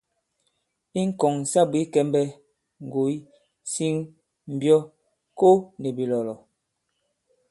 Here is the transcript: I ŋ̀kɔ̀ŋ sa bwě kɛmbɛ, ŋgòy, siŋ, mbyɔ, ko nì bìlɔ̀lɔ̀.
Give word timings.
I 0.99 1.01
ŋ̀kɔ̀ŋ 1.09 1.35
sa 1.51 1.61
bwě 1.69 1.81
kɛmbɛ, 1.93 2.21
ŋgòy, 2.85 3.13
siŋ, 3.71 3.95
mbyɔ, 4.55 4.77
ko 5.39 5.47
nì 5.81 5.89
bìlɔ̀lɔ̀. 5.97 6.37